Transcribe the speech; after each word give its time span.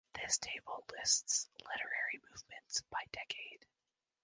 This 0.15 0.39
table 0.39 0.83
lists 0.97 1.47
literary 1.59 2.19
movements 2.27 2.81
by 2.89 3.03
decade. 3.11 3.63